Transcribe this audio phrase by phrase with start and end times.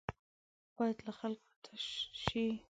[0.77, 1.83] بايد له خلکو تش
[2.25, 2.45] شي.